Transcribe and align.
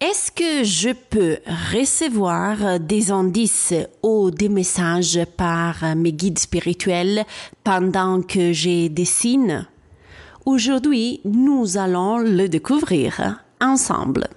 Est-ce 0.00 0.30
que 0.30 0.62
je 0.62 0.90
peux 0.90 1.38
recevoir 1.74 2.78
des 2.78 3.10
indices 3.10 3.74
ou 4.00 4.30
des 4.30 4.48
messages 4.48 5.18
par 5.36 5.96
mes 5.96 6.12
guides 6.12 6.38
spirituels 6.38 7.24
pendant 7.64 8.22
que 8.22 8.52
je 8.52 8.86
dessine 8.86 9.66
Aujourd'hui, 10.46 11.20
nous 11.24 11.78
allons 11.78 12.18
le 12.18 12.48
découvrir 12.48 13.42
ensemble. 13.60 14.28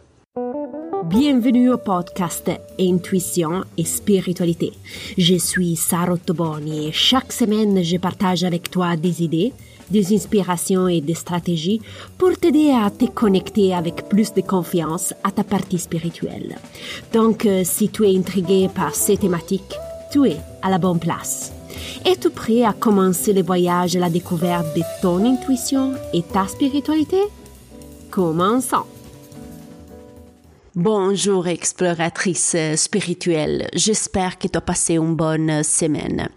Bienvenue 1.05 1.69
au 1.69 1.77
podcast 1.77 2.49
Intuition 2.79 3.63
et 3.77 3.85
Spiritualité. 3.85 4.73
Je 5.15 5.35
suis 5.35 5.75
Sarah 5.75 6.17
Toboni 6.17 6.87
et 6.87 6.91
chaque 6.91 7.31
semaine 7.31 7.83
je 7.83 7.97
partage 7.97 8.43
avec 8.43 8.71
toi 8.71 8.95
des 8.97 9.21
idées 9.21 9.53
des 9.91 10.13
inspirations 10.15 10.87
et 10.87 11.01
des 11.01 11.13
stratégies 11.13 11.81
pour 12.17 12.35
t'aider 12.37 12.71
à 12.71 12.89
te 12.89 13.05
connecter 13.05 13.73
avec 13.73 14.07
plus 14.09 14.33
de 14.33 14.41
confiance 14.41 15.13
à 15.23 15.31
ta 15.31 15.43
partie 15.43 15.79
spirituelle. 15.79 16.57
Donc, 17.13 17.45
euh, 17.45 17.61
si 17.63 17.89
tu 17.89 18.05
es 18.05 18.17
intrigué 18.17 18.69
par 18.73 18.95
ces 18.95 19.17
thématiques, 19.17 19.75
tu 20.11 20.27
es 20.27 20.37
à 20.61 20.69
la 20.69 20.77
bonne 20.77 20.99
place. 20.99 21.51
Es-tu 22.05 22.29
prêt 22.29 22.63
à 22.63 22.73
commencer 22.73 23.33
le 23.33 23.43
voyage 23.43 23.95
à 23.95 23.99
la 23.99 24.09
découverte 24.09 24.75
de 24.75 24.81
ton 25.01 25.23
intuition 25.25 25.93
et 26.13 26.23
ta 26.23 26.47
spiritualité? 26.47 27.21
Commençons! 28.09 29.00
Bonjour 30.75 31.49
exploratrice 31.49 32.55
spirituelle, 32.77 33.67
j'espère 33.73 34.39
que 34.39 34.47
tu 34.47 34.57
as 34.57 34.61
passé 34.61 34.95
une 34.95 35.17
bonne 35.17 35.63
semaine. 35.63 36.29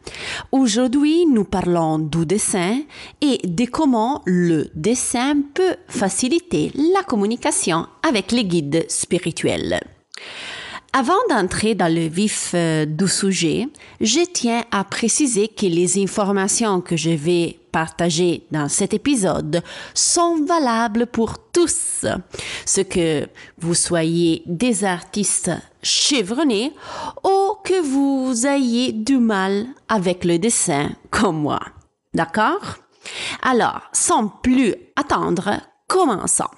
Aujourd'hui, 0.51 1.25
nous 1.27 1.45
parlons 1.45 2.01
du 2.01 2.27
dessin 2.27 2.81
et 3.21 3.39
de 3.47 3.65
comment 3.67 4.23
le 4.27 4.71
dessin 4.75 5.37
peut 5.55 5.77
faciliter 5.87 6.73
la 6.75 7.05
communication 7.05 7.87
avec 8.03 8.33
les 8.33 8.45
guides 8.45 8.87
spirituels. 8.89 9.81
Avant 10.93 11.15
d'entrer 11.31 11.77
dans 11.77 11.93
le 11.93 12.09
vif 12.09 12.51
euh, 12.55 12.87
du 12.87 13.07
sujet, 13.07 13.69
je 14.01 14.25
tiens 14.33 14.65
à 14.73 14.83
préciser 14.83 15.47
que 15.47 15.67
les 15.67 16.03
informations 16.03 16.81
que 16.81 16.97
je 16.97 17.11
vais 17.11 17.61
partager 17.75 18.47
dans 18.53 18.69
cet 18.69 18.95
épisode 18.95 19.61
sont 19.95 20.45
valables 20.47 21.07
pour 21.07 21.51
tous. 21.51 22.07
Ce 22.65 22.81
que 22.83 23.27
vous 23.59 23.75
soyez 23.75 24.45
des 24.47 24.85
artistes 24.85 25.51
chevronnés 25.83 26.73
ou 27.25 27.57
que 27.65 27.83
vous 27.83 28.47
ayez 28.47 28.93
du 28.93 29.19
mal 29.19 29.67
avec 29.89 30.25
le 30.25 30.39
dessin 30.39 30.91
comme 31.11 31.41
moi. 31.41 31.59
D'accord? 32.15 32.77
Alors, 33.43 33.81
sans 33.93 34.29
plus 34.29 34.77
attendre, 34.95 35.61
commençons. 35.89 36.55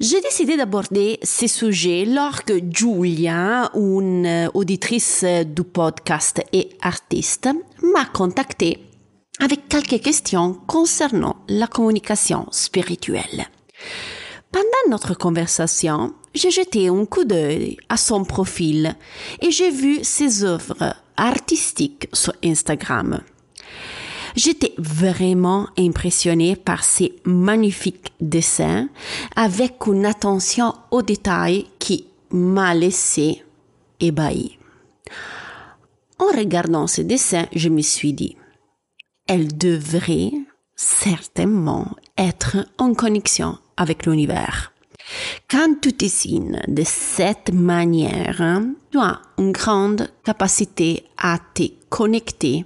J'ai 0.00 0.20
décidé 0.20 0.56
d'aborder 0.56 1.20
ces 1.22 1.46
sujets 1.46 2.04
lorsque 2.04 2.52
Julia, 2.68 3.70
une 3.76 4.50
auditrice 4.54 5.24
du 5.46 5.62
podcast 5.62 6.42
et 6.52 6.70
artiste, 6.82 7.48
m'a 7.80 8.06
contacté 8.06 8.93
avec 9.40 9.68
quelques 9.68 10.02
questions 10.02 10.54
concernant 10.66 11.36
la 11.48 11.66
communication 11.66 12.46
spirituelle. 12.50 13.46
Pendant 14.52 14.90
notre 14.90 15.14
conversation, 15.14 16.14
j'ai 16.34 16.50
jeté 16.50 16.88
un 16.88 17.04
coup 17.06 17.24
d'œil 17.24 17.76
à 17.88 17.96
son 17.96 18.24
profil 18.24 18.94
et 19.40 19.50
j'ai 19.50 19.70
vu 19.70 20.04
ses 20.04 20.44
œuvres 20.44 20.94
artistiques 21.16 22.08
sur 22.12 22.32
Instagram. 22.44 23.20
J'étais 24.36 24.74
vraiment 24.78 25.68
impressionnée 25.78 26.56
par 26.56 26.82
ces 26.82 27.14
magnifiques 27.24 28.12
dessins 28.20 28.88
avec 29.36 29.86
une 29.86 30.06
attention 30.06 30.74
aux 30.90 31.02
détails 31.02 31.66
qui 31.78 32.06
m'a 32.30 32.74
laissé 32.74 33.44
ébahi. 34.00 34.58
En 36.18 36.26
regardant 36.36 36.86
ces 36.86 37.04
dessins, 37.04 37.46
je 37.54 37.68
me 37.68 37.80
suis 37.80 38.12
dit, 38.12 38.36
elle 39.26 39.56
devrait 39.56 40.32
certainement 40.76 41.96
être 42.18 42.56
en 42.78 42.94
connexion 42.94 43.58
avec 43.76 44.06
l'univers. 44.06 44.72
Quand 45.50 45.80
tu 45.80 45.92
dessines 45.92 46.62
de 46.66 46.82
cette 46.84 47.52
manière, 47.52 48.62
tu 48.90 48.98
as 48.98 49.20
une 49.38 49.52
grande 49.52 50.08
capacité 50.24 51.04
à 51.18 51.38
te 51.54 51.64
connecter 51.90 52.64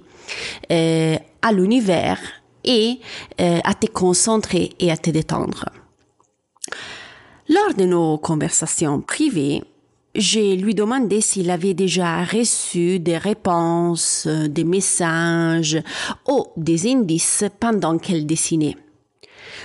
euh, 0.71 1.17
à 1.41 1.51
l'univers 1.51 2.19
et 2.63 2.99
euh, 3.41 3.59
à 3.63 3.73
te 3.73 3.87
concentrer 3.87 4.71
et 4.79 4.91
à 4.91 4.97
te 4.97 5.09
détendre. 5.09 5.65
Lors 7.49 7.73
de 7.73 7.85
nos 7.85 8.17
conversations 8.17 9.01
privées, 9.01 9.63
je 10.15 10.55
lui 10.55 10.73
demandé 10.73 11.21
s'il 11.21 11.51
avait 11.51 11.73
déjà 11.73 12.23
reçu 12.23 12.99
des 12.99 13.17
réponses, 13.17 14.27
des 14.27 14.63
messages 14.63 15.81
ou 16.27 16.47
des 16.57 16.91
indices 16.91 17.43
pendant 17.59 17.97
qu'elle 17.97 18.25
dessinait. 18.25 18.75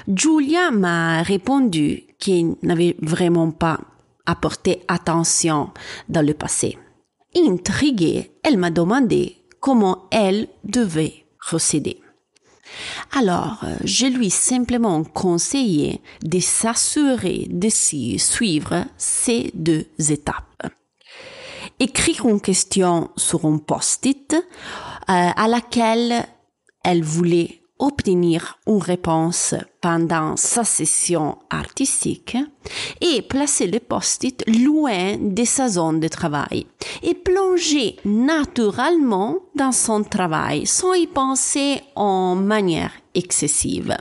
Julia 0.07 0.71
m'a 0.71 1.23
répondu 1.23 2.05
qu'il 2.19 2.57
n'avait 2.63 2.97
vraiment 3.01 3.51
pas 3.51 3.81
apporté 4.27 4.83
attention 4.89 5.71
dans 6.09 6.25
le 6.25 6.35
passé. 6.35 6.79
Intriguée, 7.37 8.31
elle 8.43 8.59
m'a 8.59 8.71
demandé 8.71 9.37
comment 9.61 10.05
elle 10.11 10.49
devait 10.63 11.25
procéder. 11.39 12.04
Alors, 13.13 13.59
euh, 13.65 13.77
je 13.85 14.07
lui 14.07 14.31
simplement 14.31 15.05
conseillé 15.05 16.01
de 16.23 16.41
s'assurer 16.41 17.47
de 17.51 17.69
suivre 17.69 18.85
ces 18.97 19.51
deux 19.55 19.87
étapes. 19.99 20.67
Écrire 21.81 22.27
une 22.27 22.41
question 22.41 23.11
sur 23.17 23.45
un 23.45 23.59
post-it 23.59 24.35
euh, 24.35 24.43
à 25.09 25.49
laquelle 25.49 26.27
elle 26.85 27.03
voulait 27.03 27.64
obtenir 27.79 28.59
une 28.67 28.79
réponse 28.81 29.55
pendant 29.81 30.37
sa 30.37 30.65
session 30.65 31.39
artistique 31.51 32.37
et 33.01 33.23
placer 33.23 33.67
le 33.67 33.81
post-it 33.81 34.45
loin 34.47 35.17
de 35.19 35.45
sa 35.45 35.69
zone 35.69 36.01
de 36.01 36.09
travail 36.09 36.67
et 37.03 37.15
plonger 37.15 37.97
naturellement 38.05 39.37
dans 39.55 39.73
son 39.73 40.05
travail 40.05 40.67
sans 40.67 40.95
y 40.95 41.07
penser 41.07 41.81
en 41.97 42.37
manière 42.37 42.93
excessive. 43.15 43.97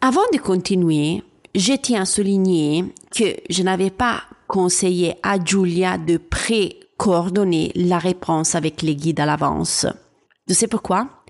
Avant 0.00 0.22
de 0.32 0.38
continuer, 0.38 1.22
je 1.54 1.74
tiens 1.74 2.02
à 2.02 2.06
souligner 2.06 2.84
que 3.14 3.36
je 3.48 3.62
n'avais 3.62 3.90
pas 3.90 4.22
conseillé 4.48 5.14
à 5.22 5.42
Julia 5.42 5.96
de 5.96 6.16
pré-coordonner 6.16 7.70
la 7.76 7.98
réponse 7.98 8.54
avec 8.54 8.82
les 8.82 8.96
guides 8.96 9.20
à 9.20 9.26
l'avance. 9.26 9.86
Tu 10.48 10.54
sais 10.54 10.66
pourquoi? 10.66 11.21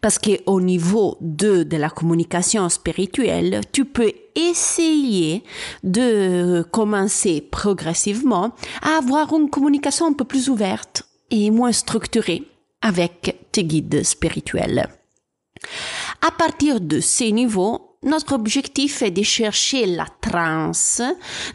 Parce 0.00 0.18
qu'au 0.18 0.60
niveau 0.60 1.16
2 1.20 1.64
de 1.64 1.76
la 1.76 1.90
communication 1.90 2.68
spirituelle, 2.68 3.60
tu 3.72 3.84
peux 3.84 4.12
essayer 4.34 5.42
de 5.82 6.64
commencer 6.70 7.40
progressivement 7.40 8.52
à 8.82 8.98
avoir 8.98 9.32
une 9.34 9.50
communication 9.50 10.06
un 10.06 10.12
peu 10.12 10.24
plus 10.24 10.48
ouverte 10.48 11.04
et 11.30 11.50
moins 11.50 11.72
structurée 11.72 12.42
avec 12.82 13.36
tes 13.52 13.64
guides 13.64 14.04
spirituels. 14.04 14.88
À 16.26 16.30
partir 16.30 16.80
de 16.80 17.00
ces 17.00 17.32
niveaux, 17.32 17.98
notre 18.02 18.34
objectif 18.34 19.02
est 19.02 19.10
de 19.10 19.22
chercher 19.22 19.86
la 19.86 20.06
transe 20.20 21.02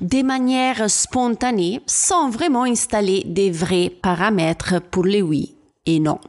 de 0.01 0.21
manière 0.21 0.89
spontanée 0.89 1.81
sans 1.85 2.29
vraiment 2.29 2.63
installer 2.63 3.23
des 3.25 3.51
vrais 3.51 3.89
paramètres 3.89 4.81
pour 4.81 5.05
les 5.05 5.21
oui 5.21 5.55
et 5.85 5.99
non. 5.99 6.19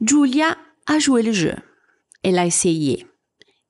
Julia 0.00 0.56
a 0.86 0.98
joué 0.98 1.22
le 1.22 1.32
jeu. 1.32 1.54
Elle 2.22 2.38
a 2.38 2.46
essayé 2.46 3.06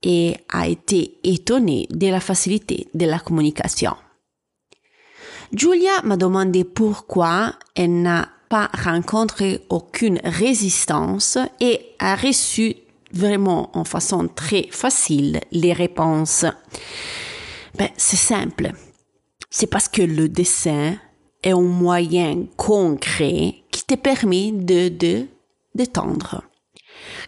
et 0.03 0.37
a 0.49 0.69
été 0.69 1.19
étonnée 1.25 1.87
de 1.91 2.07
la 2.09 2.21
facilité 2.21 2.89
de 2.95 3.07
la 3.07 3.19
communication. 3.19 3.97
Julia 5.53 6.03
m'a 6.05 6.17
demandé 6.17 6.65
pourquoi 6.65 7.55
elle 7.75 8.03
n'a 8.03 8.29
pas 8.51 8.71
rencontré 8.75 9.61
aucune 9.71 10.21
résistance 10.23 11.39
et 11.61 11.95
a 11.99 12.17
reçu 12.17 12.77
vraiment 13.13 13.71
en 13.77 13.85
façon 13.85 14.29
très 14.29 14.69
facile 14.71 15.41
les 15.51 15.73
réponses. 15.73 16.45
Ben, 17.77 17.89
c'est 17.97 18.17
simple. 18.17 18.73
C'est 19.51 19.67
parce 19.67 19.89
que 19.89 20.03
le 20.03 20.29
dessin 20.29 20.97
est 21.43 21.53
un 21.53 21.61
moyen 21.61 22.45
concret 22.57 23.55
qui 23.71 23.85
te 23.87 23.95
permet 23.95 24.53
de, 24.53 24.89
de 24.89 25.27
détendre. 25.79 26.43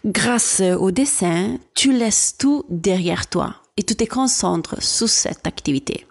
Grâce 0.05 0.61
au 0.61 0.91
dessin, 0.91 1.57
tu 1.73 1.91
laisses 1.93 2.35
tout 2.37 2.65
derrière 2.69 3.27
toi 3.27 3.55
et 3.77 3.83
tu 3.83 3.95
te 3.95 4.03
concentres 4.03 4.83
sur 4.83 5.09
cette 5.09 5.47
activité. 5.47 6.05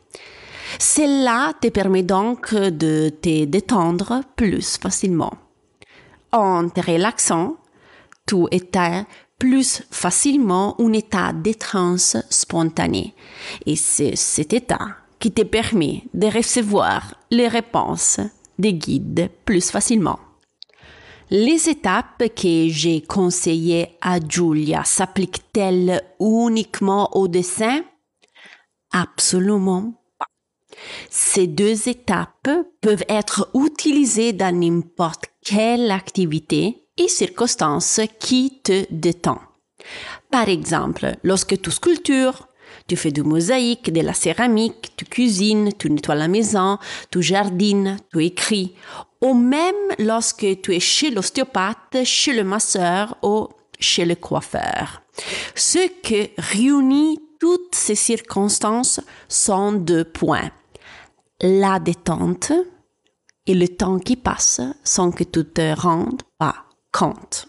Cela 0.79 1.53
te 1.61 1.69
permet 1.69 2.03
donc 2.03 2.55
de 2.55 3.11
te 3.11 3.45
détendre 3.45 4.23
plus 4.37 4.79
facilement. 4.79 5.35
En 6.33 6.69
te 6.69 6.81
relaxant, 6.81 7.57
tu 8.27 8.47
éteins 8.51 9.07
plus 9.39 9.83
facilement 9.91 10.77
un 10.81 10.93
état 10.93 11.33
de 11.33 11.53
transe 11.53 12.17
spontané. 12.31 13.15
Et 13.67 13.77
c'est 13.77 14.15
cet 14.17 14.53
état 14.53 14.87
qui 15.19 15.33
te 15.33 15.43
permet 15.43 16.05
de 16.15 16.29
recevoir 16.29 17.15
les 17.31 17.49
réponses 17.49 18.21
des 18.59 18.75
guides 18.75 19.31
plus 19.45 19.71
facilement. 19.71 20.19
Les 21.33 21.69
étapes 21.69 22.25
que 22.35 22.69
j'ai 22.69 23.03
conseillées 23.03 23.97
à 24.01 24.19
Julia 24.19 24.83
s'appliquent-elles 24.83 26.03
uniquement 26.19 27.17
au 27.17 27.29
dessin? 27.29 27.85
Absolument 28.91 29.93
pas. 30.19 30.27
Ces 31.09 31.47
deux 31.47 31.89
étapes 31.89 32.51
peuvent 32.81 33.05
être 33.09 33.49
utilisées 33.55 34.33
dans 34.33 34.53
n'importe 34.53 35.27
quelle 35.45 35.93
activité 35.93 36.89
et 36.97 37.07
circonstance 37.07 38.01
qui 38.19 38.61
te 38.65 38.87
détend. 38.91 39.39
Par 40.33 40.49
exemple, 40.49 41.15
lorsque 41.23 41.61
tu 41.63 41.71
sculptures, 41.71 42.49
tu 42.89 42.97
fais 42.97 43.13
du 43.13 43.23
mosaïque, 43.23 43.93
de 43.93 44.01
la 44.01 44.15
céramique, 44.15 44.93
tu 44.97 45.05
cuisines, 45.05 45.71
tu 45.79 45.91
nettoies 45.91 46.17
la 46.17 46.27
maison, 46.27 46.79
tu 47.13 47.23
jardines, 47.23 47.99
tu 48.13 48.25
écris, 48.25 48.75
ou 49.21 49.35
même 49.35 49.75
lorsque 49.99 50.47
tu 50.63 50.75
es 50.75 50.81
chez 50.81 51.11
l'ostéopathe, 51.11 52.05
chez 52.05 52.33
le 52.33 52.45
masseur 52.45 53.17
ou 53.23 53.49
chez 53.79 54.05
le 54.05 54.15
coiffeur. 54.15 55.03
Ce 55.55 55.89
que 56.03 56.31
réunit 56.39 57.19
toutes 57.39 57.75
ces 57.75 57.95
circonstances 57.95 59.01
sont 59.29 59.73
deux 59.73 60.05
points. 60.05 60.51
La 61.41 61.79
détente 61.79 62.53
et 63.47 63.55
le 63.55 63.69
temps 63.69 63.99
qui 63.99 64.17
passe 64.17 64.61
sans 64.85 65.11
que 65.11 65.25
tu 65.25 65.45
te 65.45 65.75
rendes 65.81 66.23
pas 66.39 66.67
compte. 66.93 67.49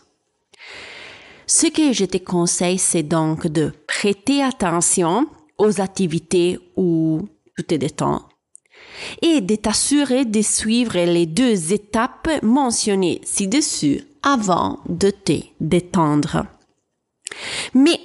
Ce 1.46 1.68
que 1.68 1.92
je 1.92 2.06
te 2.06 2.18
conseille, 2.18 2.78
c'est 2.78 3.04
donc 3.04 3.48
de 3.48 3.74
prêter 3.88 4.42
attention 4.42 5.28
aux 5.58 5.82
activités 5.82 6.58
où 6.78 7.28
tu 7.58 7.66
te 7.66 7.76
détends 7.76 8.31
et 9.22 9.42
de 9.42 9.56
t'assurer 9.56 10.26
de 10.26 10.42
suivre 10.42 10.98
les 10.98 11.26
deux 11.26 11.74
étapes 11.74 12.30
mentionnées 12.44 13.22
ci-dessus 13.24 14.04
avant 14.24 14.80
de 14.88 15.10
te 15.10 15.40
détendre. 15.60 16.46
Mais 17.74 18.00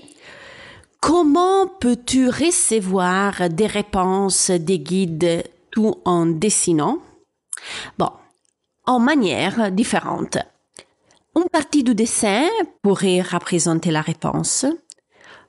comment 1.01 1.67
peux-tu 1.67 2.29
recevoir 2.29 3.51
des 3.51 3.67
réponses 3.67 4.51
des 4.51 4.79
guides 4.79 5.45
tout 5.71 5.97
en 6.05 6.27
dessinant? 6.27 6.99
Bon, 7.99 8.11
en 8.87 8.99
manière 8.99 9.71
différente. 9.73 10.39
Une 11.35 11.49
partie 11.51 11.83
du 11.83 11.95
dessin 11.95 12.47
pourrait 12.83 13.21
représenter 13.21 13.91
la 13.91 14.01
réponse. 14.01 14.65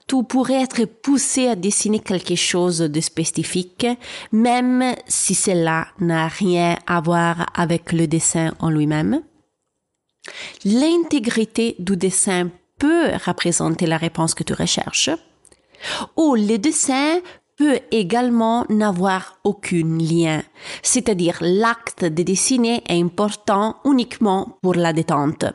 Tu 0.07 0.23
pourrais 0.23 0.61
être 0.61 0.85
poussé 0.85 1.47
à 1.47 1.55
dessiner 1.55 1.99
quelque 1.99 2.35
chose 2.35 2.79
de 2.79 3.01
spécifique, 3.01 3.85
même 4.31 4.95
si 5.05 5.35
cela 5.35 5.87
n'a 5.99 6.29
rien 6.29 6.77
à 6.87 7.01
voir 7.01 7.45
avec 7.53 7.91
le 7.91 8.07
dessin 8.07 8.53
en 8.59 8.69
lui-même. 8.69 9.21
L'intégrité 10.63 11.75
du 11.79 11.97
dessin 11.97 12.49
peut 12.79 13.09
représenter 13.25 13.85
la 13.85 13.97
réponse 13.97 14.33
que 14.33 14.43
tu 14.43 14.53
recherches, 14.53 15.09
ou 16.15 16.35
le 16.35 16.57
dessin 16.57 17.19
peut 17.57 17.79
également 17.91 18.65
n'avoir 18.69 19.39
aucun 19.43 19.97
lien, 19.97 20.41
c'est-à-dire 20.83 21.37
l'acte 21.41 22.05
de 22.05 22.23
dessiner 22.23 22.83
est 22.87 23.01
important 23.01 23.77
uniquement 23.83 24.57
pour 24.61 24.75
la 24.75 24.93
détente. 24.93 25.45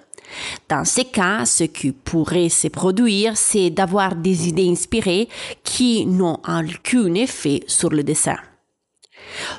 Dans 0.68 0.84
ces 0.84 1.04
cas, 1.04 1.44
ce 1.44 1.64
qui 1.64 1.92
pourrait 1.92 2.48
se 2.48 2.68
produire, 2.68 3.36
c'est 3.36 3.70
d'avoir 3.70 4.14
des 4.14 4.48
idées 4.48 4.70
inspirées 4.70 5.28
qui 5.62 6.06
n'ont 6.06 6.38
aucun 6.46 7.14
effet 7.14 7.62
sur 7.66 7.90
le 7.90 8.02
dessin. 8.02 8.36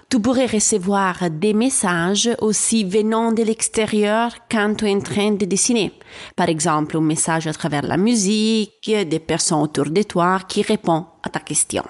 Tu 0.09 0.19
pourrais 0.19 0.45
recevoir 0.45 1.29
des 1.29 1.53
messages 1.53 2.29
aussi 2.41 2.83
venant 2.83 3.31
de 3.31 3.43
l'extérieur 3.43 4.31
quand 4.49 4.75
tu 4.75 4.85
es 4.85 4.93
en 4.93 4.99
train 4.99 5.31
de 5.31 5.45
dessiner. 5.45 5.91
Par 6.35 6.49
exemple, 6.49 6.97
un 6.97 7.01
message 7.01 7.47
à 7.47 7.53
travers 7.53 7.83
la 7.83 7.97
musique, 7.97 8.91
des 8.91 9.19
personnes 9.19 9.61
autour 9.61 9.89
de 9.89 10.03
toi 10.03 10.39
qui 10.47 10.61
répondent 10.61 11.05
à 11.23 11.29
ta 11.29 11.39
question. 11.39 11.83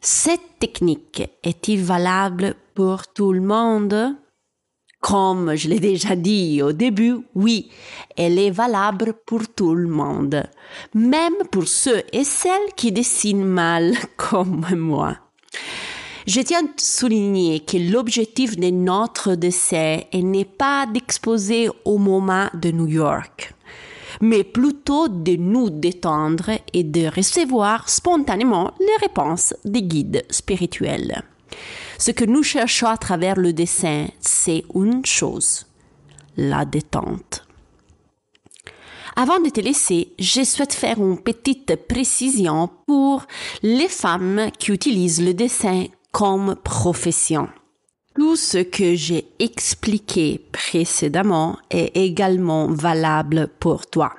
Cette 0.00 0.58
technique 0.60 1.22
est-il 1.42 1.82
valable 1.82 2.54
pour 2.74 3.08
tout 3.08 3.32
le 3.32 3.40
monde? 3.40 4.16
Comme 5.00 5.54
je 5.54 5.68
l'ai 5.68 5.78
déjà 5.78 6.16
dit 6.16 6.62
au 6.62 6.72
début, 6.72 7.18
oui, 7.34 7.70
elle 8.16 8.38
est 8.38 8.50
valable 8.50 9.14
pour 9.26 9.46
tout 9.48 9.74
le 9.74 9.88
monde, 9.88 10.42
même 10.94 11.36
pour 11.50 11.68
ceux 11.68 12.02
et 12.12 12.24
celles 12.24 12.72
qui 12.76 12.92
dessinent 12.92 13.44
mal 13.44 13.94
comme 14.16 14.66
moi. 14.74 15.16
Je 16.26 16.40
tiens 16.40 16.64
à 16.64 16.68
souligner 16.76 17.60
que 17.60 17.76
l'objectif 17.76 18.56
de 18.56 18.70
notre 18.70 19.36
dessin 19.36 20.00
n'est 20.12 20.44
pas 20.44 20.86
d'exposer 20.86 21.68
au 21.84 21.98
moment 21.98 22.48
de 22.52 22.72
New 22.72 22.88
York, 22.88 23.54
mais 24.20 24.42
plutôt 24.42 25.06
de 25.06 25.36
nous 25.36 25.70
détendre 25.70 26.50
et 26.72 26.82
de 26.82 27.06
recevoir 27.14 27.88
spontanément 27.88 28.72
les 28.80 29.06
réponses 29.06 29.54
des 29.64 29.82
guides 29.82 30.24
spirituels. 30.28 31.22
Ce 31.98 32.10
que 32.10 32.24
nous 32.24 32.42
cherchons 32.42 32.86
à 32.86 32.96
travers 32.96 33.36
le 33.36 33.52
dessin, 33.52 34.06
c'est 34.20 34.64
une 34.74 35.04
chose, 35.04 35.66
la 36.36 36.64
détente. 36.64 37.46
Avant 39.18 39.40
de 39.40 39.48
te 39.48 39.60
laisser, 39.60 40.12
je 40.18 40.44
souhaite 40.44 40.74
faire 40.74 40.98
une 40.98 41.18
petite 41.18 41.74
précision 41.88 42.68
pour 42.86 43.24
les 43.62 43.88
femmes 43.88 44.50
qui 44.58 44.72
utilisent 44.72 45.22
le 45.22 45.32
dessin 45.32 45.86
comme 46.12 46.54
profession. 46.62 47.48
Tout 48.14 48.36
ce 48.36 48.58
que 48.58 48.94
j'ai 48.94 49.26
expliqué 49.38 50.46
précédemment 50.52 51.56
est 51.70 51.96
également 51.96 52.68
valable 52.68 53.48
pour 53.58 53.86
toi. 53.86 54.12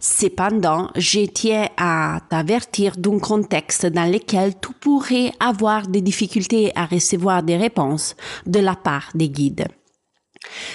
Cependant, 0.00 0.90
je 0.96 1.26
tiens 1.26 1.68
à 1.76 2.20
t'avertir 2.30 2.96
d'un 2.96 3.18
contexte 3.18 3.86
dans 3.86 4.10
lequel 4.10 4.54
tu 4.60 4.72
pourrais 4.72 5.32
avoir 5.40 5.86
des 5.86 6.00
difficultés 6.00 6.72
à 6.74 6.86
recevoir 6.86 7.42
des 7.42 7.56
réponses 7.56 8.16
de 8.46 8.60
la 8.60 8.76
part 8.76 9.10
des 9.14 9.28
guides. 9.28 9.66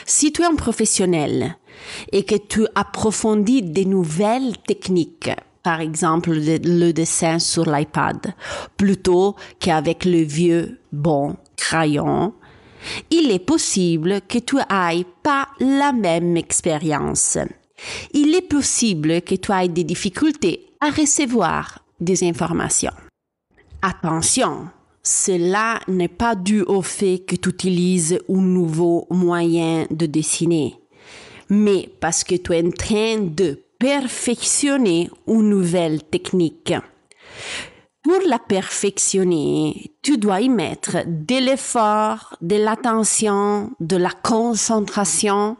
Si 0.06 0.32
tu 0.32 0.44
es 0.44 0.46
un 0.46 0.56
professionnel 0.56 1.58
et 2.12 2.24
que 2.24 2.36
tu 2.36 2.68
approfondis 2.76 3.64
des 3.64 3.86
nouvelles 3.86 4.58
techniques, 4.68 5.32
par 5.64 5.82
exemple 5.82 6.32
le 6.32 6.92
dessin 6.92 7.40
sur 7.40 7.66
l'iPad, 7.66 8.36
plutôt 8.78 9.36
qu'avec 9.60 10.06
le 10.06 10.22
vieux 10.22 10.80
bon 10.92 11.36
crayon, 11.58 12.34
il 13.10 13.32
est 13.32 13.40
possible 13.40 14.22
que 14.22 14.38
tu 14.38 14.58
ailles 14.70 15.08
pas 15.24 15.48
la 15.60 15.92
même 15.92 16.38
expérience 16.38 17.40
il 18.14 18.34
est 18.36 18.48
possible 18.48 19.22
que 19.22 19.36
tu 19.36 19.52
aies 19.52 19.68
des 19.68 19.84
difficultés 19.84 20.68
à 20.80 20.90
recevoir 20.90 21.80
des 22.00 22.24
informations. 22.24 22.94
Attention, 23.82 24.70
cela 25.04 25.80
n'est 25.88 26.08
pas 26.08 26.36
dû 26.36 26.62
au 26.64 26.82
fait 26.82 27.20
que 27.20 27.36
tu 27.36 27.50
utilises 27.50 28.20
un 28.30 28.42
nouveau 28.42 29.08
moyen 29.10 29.86
de 29.92 30.06
dessiner, 30.06 30.76
mais 31.50 31.90
parce 32.00 32.24
que 32.24 32.36
tu 32.36 32.54
es 32.54 32.66
en 32.66 32.72
train 32.72 33.20
de 33.20 33.62
perfectionner 33.78 35.10
une 35.28 35.50
nouvelle 35.50 36.02
technique. 36.04 36.74
Pour 38.02 38.20
la 38.28 38.40
perfectionner, 38.40 39.92
tu 40.02 40.18
dois 40.18 40.42
y 40.42 40.50
mettre 40.50 40.98
de 41.08 41.44
l'effort, 41.44 42.36
de 42.42 42.56
l'attention, 42.56 43.72
de 43.80 43.98
la 43.98 44.12
concentration. 44.12 45.58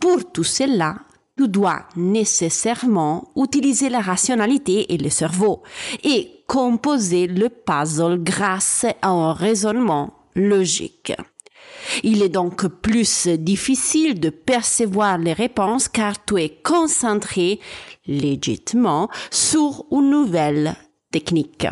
Pour 0.00 0.30
tout 0.32 0.44
cela, 0.44 0.96
tu 1.36 1.48
dois 1.48 1.80
nécessairement 1.96 3.32
utiliser 3.36 3.88
la 3.88 4.00
rationalité 4.00 4.92
et 4.92 4.98
le 4.98 5.10
cerveau 5.10 5.62
et 6.04 6.44
composer 6.46 7.26
le 7.26 7.48
puzzle 7.48 8.22
grâce 8.22 8.84
à 9.00 9.08
un 9.08 9.32
raisonnement 9.32 10.12
logique. 10.34 11.12
Il 12.02 12.22
est 12.22 12.28
donc 12.28 12.66
plus 12.66 13.28
difficile 13.28 14.20
de 14.20 14.30
percevoir 14.30 15.18
les 15.18 15.32
réponses 15.32 15.88
car 15.88 16.24
tu 16.24 16.40
es 16.40 16.50
concentré 16.62 17.60
légitimement 18.06 19.08
sur 19.30 19.84
une 19.90 20.10
nouvelle 20.10 20.74
technique. 21.10 21.66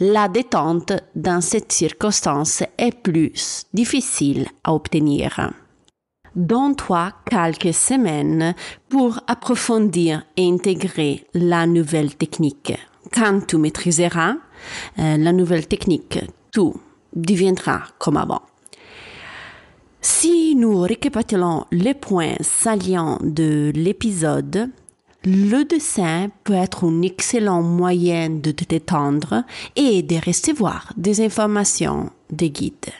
La 0.00 0.28
détente 0.28 0.92
dans 1.14 1.40
cette 1.40 1.72
circonstance 1.72 2.62
est 2.78 2.94
plus 2.94 3.64
difficile 3.72 4.46
à 4.64 4.74
obtenir. 4.74 5.52
Donne-toi 6.34 7.12
quelques 7.28 7.74
semaines 7.74 8.54
pour 8.88 9.20
approfondir 9.26 10.24
et 10.36 10.48
intégrer 10.48 11.26
la 11.34 11.66
nouvelle 11.66 12.14
technique. 12.14 12.72
Quand 13.12 13.46
tu 13.46 13.58
maîtriseras 13.58 14.34
euh, 14.98 15.16
la 15.16 15.32
nouvelle 15.32 15.66
technique, 15.66 16.20
tout 16.50 16.74
deviendra 17.14 17.82
comme 17.98 18.16
avant. 18.16 18.42
Si 20.00 20.56
nous 20.56 20.80
récapitulons 20.80 21.66
les 21.70 21.94
points 21.94 22.34
salients 22.40 23.18
de 23.22 23.70
l'épisode, 23.74 24.70
le 25.24 25.64
dessin 25.64 26.28
peut 26.42 26.54
être 26.54 26.84
un 26.84 27.02
excellent 27.02 27.62
moyen 27.62 28.28
de 28.30 28.50
te 28.50 28.64
détendre 28.64 29.44
et 29.76 30.02
de 30.02 30.16
recevoir 30.26 30.92
des 30.96 31.20
informations 31.20 32.10
des 32.30 32.50
guides. 32.50 32.90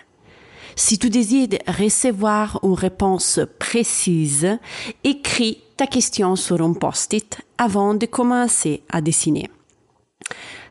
Si 0.76 0.98
tu 0.98 1.10
désires 1.10 1.58
recevoir 1.66 2.60
une 2.62 2.74
réponse 2.74 3.40
précise, 3.58 4.58
écris 5.04 5.58
ta 5.76 5.86
question 5.86 6.36
sur 6.36 6.60
un 6.62 6.72
post-it 6.72 7.40
avant 7.58 7.94
de 7.94 8.06
commencer 8.06 8.82
à 8.88 9.00
dessiner. 9.00 9.50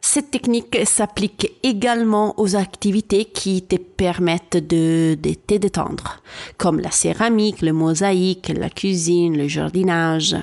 Cette 0.01 0.31
technique 0.31 0.79
s'applique 0.86 1.51
également 1.62 2.39
aux 2.39 2.55
activités 2.55 3.25
qui 3.25 3.62
te 3.62 3.75
permettent 3.75 4.58
de, 4.58 5.15
de, 5.22 5.34
te 5.36 5.55
détendre, 5.55 6.22
comme 6.58 6.79
la 6.79 6.89
céramique, 6.89 7.62
le 7.62 7.72
mosaïque, 7.72 8.51
la 8.55 8.70
cuisine, 8.70 9.38
le 9.38 9.48
jardinage. 9.48 10.36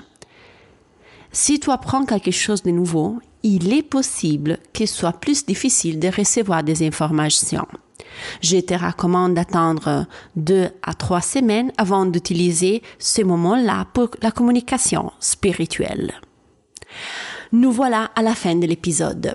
Si 1.33 1.59
tu 1.59 1.71
apprends 1.71 2.05
quelque 2.05 2.31
chose 2.31 2.62
de 2.62 2.71
nouveau, 2.71 3.19
il 3.43 3.73
est 3.73 3.83
possible 3.83 4.59
qu'il 4.73 4.88
soit 4.88 5.12
plus 5.12 5.45
difficile 5.45 5.99
de 5.99 6.09
recevoir 6.09 6.62
des 6.62 6.87
informations. 6.87 7.67
Je 8.40 8.59
te 8.59 8.75
recommande 8.75 9.35
d'attendre 9.35 10.07
deux 10.37 10.69
à 10.83 10.95
trois 10.95 11.21
semaines 11.21 11.73
avant 11.76 12.07
d'utiliser 12.07 12.83
ce 12.99 13.23
moment-là 13.23 13.87
pour 13.93 14.11
la 14.23 14.31
communication 14.31 15.12
spirituelle. 15.21 16.14
Nous 17.52 17.73
voilà 17.73 18.11
à 18.14 18.23
la 18.23 18.35
fin 18.35 18.55
de 18.55 18.67
l'épisode. 18.67 19.35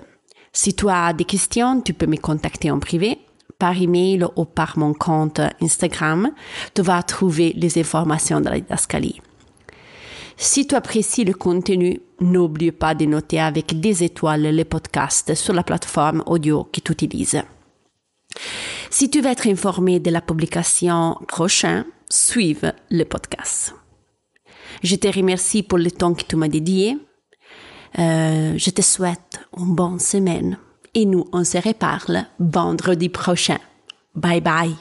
Si 0.52 0.74
tu 0.74 0.88
as 0.88 1.12
des 1.12 1.24
questions, 1.24 1.80
tu 1.80 1.94
peux 1.94 2.06
me 2.06 2.16
contacter 2.16 2.70
en 2.70 2.78
privé 2.78 3.18
par 3.58 3.80
email 3.80 4.24
ou 4.36 4.44
par 4.44 4.78
mon 4.78 4.94
compte 4.94 5.40
Instagram. 5.60 6.30
Tu 6.74 6.82
vas 6.82 7.02
trouver 7.02 7.52
les 7.56 7.78
informations 7.78 8.40
de 8.40 8.48
la 8.48 8.60
didascalie. 8.60 9.20
Si 10.36 10.66
tu 10.66 10.74
apprécies 10.74 11.24
le 11.24 11.34
contenu, 11.34 12.00
n'oublie 12.20 12.72
pas 12.72 12.94
de 12.94 13.04
noter 13.04 13.40
avec 13.40 13.80
des 13.80 14.02
étoiles 14.02 14.54
le 14.54 14.64
podcast 14.64 15.34
sur 15.34 15.54
la 15.54 15.62
plateforme 15.62 16.22
audio 16.26 16.68
que 16.72 16.80
tu 16.80 16.92
utilises. 16.92 17.42
Si 18.90 19.10
tu 19.10 19.20
veux 19.20 19.30
être 19.30 19.46
informé 19.48 20.00
de 20.00 20.10
la 20.10 20.20
publication 20.20 21.18
prochaine, 21.28 21.84
suive 22.10 22.72
le 22.90 23.04
podcast. 23.04 23.74
Je 24.82 24.96
te 24.96 25.08
remercie 25.08 25.62
pour 25.62 25.78
le 25.78 25.90
temps 25.90 26.14
que 26.14 26.24
tu 26.24 26.36
m'as 26.36 26.48
dédié. 26.48 26.98
Euh, 27.98 28.54
je 28.56 28.70
te 28.70 28.82
souhaite 28.82 29.40
une 29.56 29.74
bonne 29.74 30.00
semaine 30.00 30.58
et 30.94 31.06
nous 31.06 31.26
on 31.32 31.44
se 31.44 31.58
reparle 31.58 32.26
vendredi 32.38 33.08
prochain. 33.08 33.58
Bye 34.14 34.40
bye. 34.40 34.74